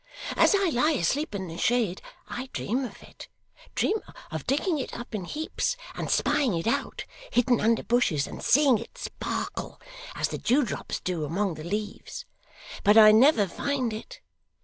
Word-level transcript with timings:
As 0.35 0.55
I 0.57 0.69
lie 0.71 0.93
asleep 0.93 1.35
in 1.35 1.47
the 1.47 1.59
shade, 1.59 2.01
I 2.27 2.49
dream 2.53 2.85
of 2.85 3.03
it 3.03 3.27
dream 3.75 3.99
of 4.31 4.47
digging 4.47 4.79
it 4.79 4.95
up 4.95 5.13
in 5.13 5.25
heaps; 5.25 5.77
and 5.93 6.09
spying 6.09 6.55
it 6.57 6.65
out, 6.65 7.05
hidden 7.31 7.61
under 7.61 7.83
bushes; 7.83 8.25
and 8.25 8.41
seeing 8.41 8.79
it 8.79 8.97
sparkle, 8.97 9.79
as 10.15 10.29
the 10.29 10.39
dew 10.39 10.63
drops 10.65 10.99
do, 10.99 11.23
among 11.23 11.53
the 11.53 11.63
leaves. 11.63 12.25
But 12.83 12.97
I 12.97 13.11
never 13.11 13.45
find 13.47 13.93
it. 13.93 14.21